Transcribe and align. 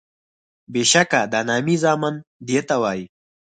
بیشکه 0.73 1.21
د 1.31 1.33
نامي 1.47 1.75
زامن 1.83 2.15
دیته 2.47 2.75
وایي 2.81 3.05